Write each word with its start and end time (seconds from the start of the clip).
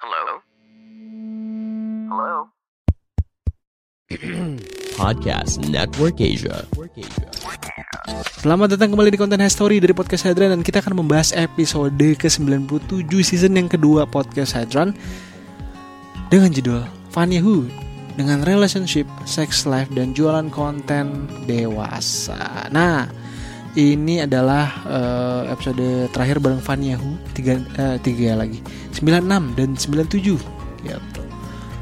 Hello? 0.00 0.40
Hello? 2.08 2.48
Podcast 4.96 5.60
Network 5.68 6.16
Asia. 6.24 6.64
Selamat 8.40 8.72
datang 8.72 8.96
kembali 8.96 9.12
di 9.12 9.20
konten 9.20 9.44
Story 9.52 9.76
dari 9.76 9.92
Podcast 9.92 10.24
Hydran 10.24 10.56
dan 10.56 10.64
kita 10.64 10.80
akan 10.80 11.04
membahas 11.04 11.36
episode 11.36 12.00
ke-97 12.16 13.12
season 13.20 13.60
yang 13.60 13.68
kedua 13.68 14.08
Podcast 14.08 14.56
Hydran 14.56 14.96
dengan 16.32 16.48
judul 16.48 16.80
Fun 17.12 17.28
Yahoo 17.28 17.68
dengan 18.16 18.40
relationship, 18.48 19.04
sex 19.28 19.68
life, 19.68 19.92
dan 19.92 20.16
jualan 20.16 20.48
konten 20.48 21.28
dewasa. 21.44 22.72
Nah, 22.72 23.04
ini 23.78 24.26
adalah 24.26 24.82
uh, 24.82 25.42
episode 25.46 26.10
terakhir 26.10 26.42
bareng 26.42 26.58
Fun 26.58 26.82
Yahoo 26.82 27.14
tiga, 27.36 27.62
uh, 27.78 27.96
tiga 28.02 28.34
lagi. 28.34 28.58
96 28.96 29.54
dan 29.54 29.70
97 29.78 30.18
gitu. 30.82 31.22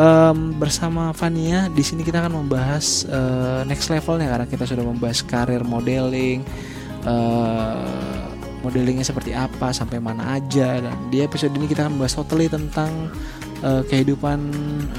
Um, 0.00 0.56
bersama 0.56 1.12
Fania 1.12 1.68
di 1.68 1.84
sini 1.84 2.00
kita 2.00 2.24
akan 2.24 2.44
membahas 2.44 3.04
uh, 3.08 3.64
next 3.68 3.92
levelnya. 3.92 4.28
Karena 4.32 4.46
kita 4.48 4.64
sudah 4.64 4.84
membahas 4.84 5.20
karir 5.24 5.60
modeling, 5.64 6.44
uh, 7.04 8.28
modelingnya 8.64 9.04
seperti 9.04 9.36
apa 9.36 9.72
sampai 9.72 10.00
mana 10.00 10.40
aja. 10.40 10.80
Dan 10.80 10.96
di 11.12 11.20
episode 11.24 11.52
ini 11.56 11.68
kita 11.68 11.84
akan 11.84 12.00
membahas 12.00 12.16
totally 12.16 12.48
tentang 12.48 13.12
uh, 13.64 13.84
kehidupan 13.88 14.40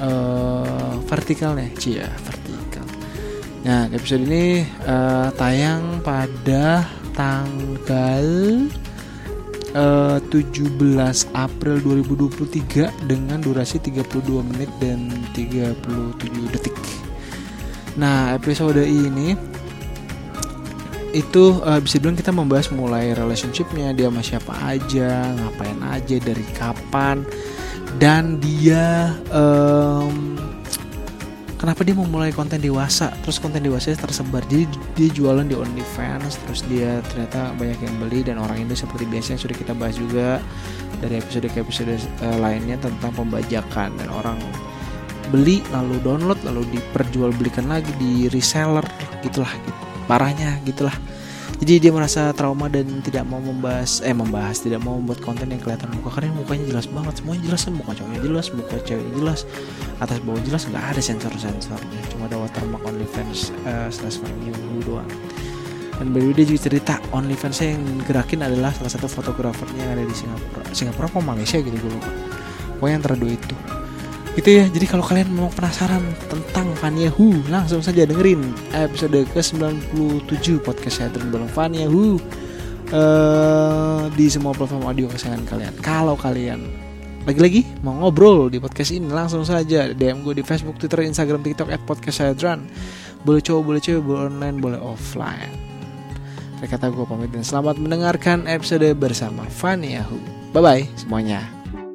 uh, 0.02 0.98
vertikalnya, 1.09 1.70
cia 1.77 2.09
vertikal. 2.25 2.61
Nah 3.62 3.86
episode 3.94 4.26
ini 4.26 4.66
uh, 4.90 5.30
tayang 5.38 6.02
pada 6.02 6.86
tanggal 7.14 8.28
uh, 9.76 10.18
17 10.32 10.82
April 11.36 11.76
2023 11.84 13.08
dengan 13.08 13.40
durasi 13.40 13.80
32 13.80 14.50
menit 14.50 14.70
dan 14.80 15.12
37 15.36 16.54
detik. 16.56 16.76
Nah, 18.00 18.31
episode 18.36 18.80
ini 18.80 19.36
itu 21.12 21.59
uh, 21.68 21.80
bisa 21.84 22.00
bilang 22.00 22.16
kita 22.16 22.31
membahas 22.31 22.72
mulai 22.72 23.12
relationshipnya 23.12 23.92
dia 23.92 24.08
sama 24.08 24.23
siapa 24.23 24.53
aja, 24.64 25.36
ngapain 25.36 25.80
aja, 25.92 26.16
dari 26.23 26.46
kapan, 26.56 27.28
dan 28.00 28.40
dia 28.40 29.12
um, 29.28 30.31
kenapa 31.62 31.86
dia 31.86 31.94
mau 31.94 32.09
mulai 32.09 32.34
konten 32.34 32.58
dewasa? 32.58 33.14
Terus 33.22 33.38
konten 33.38 33.62
dewasa 33.62 33.94
tersebar. 33.94 34.42
Jadi 34.50 34.66
dia 34.98 35.08
jualan 35.14 35.45
di 35.45 35.54
OnlyFans 35.54 36.42
terus 36.42 36.66
dia 36.66 37.06
ternyata 37.14 37.53
banyak 37.62 37.78
yang 37.78 37.95
beli 38.02 38.26
dan 38.26 38.42
orang 38.42 38.66
ini 38.66 38.73
seperti 38.73 39.06
biasa 39.06 39.38
yang 39.38 39.42
sudah 39.45 39.56
kita 39.62 39.73
bahas 39.78 39.95
juga 40.02 40.42
dari 40.98 41.22
episode 41.22 41.45
ke 41.53 41.62
episode 41.62 41.94
uh, 42.26 42.38
lainnya 42.42 42.81
tentang 42.81 43.14
pembajakan. 43.14 43.94
Dan 43.94 44.09
orang 44.09 44.42
beli 45.30 45.62
lalu 45.70 46.02
download 46.02 46.42
lalu 46.44 46.66
diperjualbelikan 46.73 47.70
lagi 47.70 47.94
di 48.02 48.28
reseller 48.34 48.84
gitulah 49.23 49.53
gitu. 49.64 49.80
parahnya 50.09 50.59
gitulah 50.68 50.92
jadi 51.62 51.78
dia 51.78 51.92
merasa 51.94 52.34
trauma 52.34 52.66
dan 52.66 53.06
tidak 53.06 53.22
mau 53.30 53.38
membahas 53.38 54.02
eh 54.02 54.17
membahas 54.17 54.66
tidak 54.66 54.81
mau 54.81 54.98
membuat 54.98 55.22
konten 55.22 55.45
yang 55.45 55.62
kelihatan 55.62 55.94
muka 55.94 56.09
karena 56.18 56.34
mukanya 56.34 56.66
jelas 56.73 56.90
banget 56.90 57.14
semuanya 57.22 57.42
jelas 57.53 57.62
muka 57.70 57.92
cowoknya 57.94 58.20
jelas 58.26 58.45
muka 58.50 58.76
ceweknya 58.81 59.14
jelas 59.22 59.40
atas 60.02 60.18
bawah 60.26 60.42
jelas 60.42 60.62
nggak 60.66 60.86
ada 60.90 61.02
sensor 61.06 61.34
sensornya 61.38 62.02
cuma 62.09 62.26
ada 62.26 62.42
watermark 62.42 62.81
OnlyFans 62.81 63.53
uh, 63.70 63.90
slash 63.94 64.18
value 64.18 64.58
doang. 64.81 65.09
Dan 66.02 66.18
baru 66.18 66.34
dia 66.34 66.50
juga 66.50 66.66
cerita 66.66 66.98
OnlyFans 67.14 67.58
yang 67.62 67.78
gerakin 68.09 68.42
adalah 68.42 68.73
salah 68.73 68.90
satu 68.90 69.06
fotografernya 69.06 69.86
yang 69.86 69.94
ada 70.02 70.06
di 70.09 70.16
Singapura 70.18 70.66
Singapura 70.73 71.06
apa 71.14 71.20
Malaysia 71.22 71.62
gitu 71.62 71.78
gue 71.78 71.92
lupa. 71.94 72.09
Pokoknya 72.81 72.96
antara 72.98 73.14
dua 73.14 73.38
itu 73.38 73.53
gitu 74.32 74.48
ya 74.48 74.66
jadi 74.72 74.86
kalau 74.88 75.04
kalian 75.04 75.28
mau 75.36 75.52
penasaran 75.52 76.00
tentang 76.32 76.72
Fania 76.80 77.12
Hu 77.12 77.44
langsung 77.52 77.84
saja 77.84 78.08
dengerin 78.08 78.56
episode 78.72 79.28
ke 79.28 79.40
97 79.44 80.64
podcast 80.64 81.03
saya 81.03 81.09
bareng 81.12 81.52
Fania 81.52 81.88
Hu. 81.92 82.19
Uh, 82.91 84.12
di 84.20 84.28
semua 84.28 84.52
platform 84.52 84.84
audio 84.84 85.08
kesayangan 85.08 85.47
kalian. 85.47 85.74
Kalau 85.80 86.20
kalian 86.20 86.68
lagi-lagi 87.24 87.64
mau 87.88 87.96
ngobrol 87.96 88.52
di 88.52 88.59
podcast 88.59 88.91
ini 88.91 89.08
langsung 89.08 89.47
saja 89.47 89.96
DM 89.96 90.28
gue 90.28 90.36
di 90.36 90.44
Facebook, 90.44 90.75
Twitter, 90.75 91.08
Instagram, 91.08 91.40
TikTok 91.40 91.72
at 91.72 91.80
podcast 91.88 92.20
boleh 93.24 93.40
cowok, 93.40 93.64
boleh 93.64 93.80
cewek, 93.80 94.03
boleh 94.03 94.22
online, 94.28 94.58
boleh 94.59 94.80
offline. 94.84 95.56
Terima 96.59 96.68
kata 96.68 96.91
gue 96.91 97.06
pamit 97.08 97.31
dan 97.31 97.47
selamat 97.47 97.80
mendengarkan 97.80 98.44
episode 98.46 98.91
bersama 99.00 99.47
Fania 99.47 100.03
Hu. 100.03 100.20
Bye 100.52 100.59
bye 100.59 100.84
semuanya 101.00 101.60